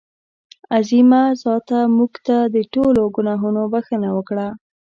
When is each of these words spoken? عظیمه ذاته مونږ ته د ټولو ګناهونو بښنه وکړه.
عظیمه 0.77 1.21
ذاته 1.41 1.79
مونږ 1.95 2.13
ته 2.27 2.37
د 2.55 2.55
ټولو 2.73 3.01
ګناهونو 3.15 3.61
بښنه 3.73 4.09
وکړه. 4.17 4.47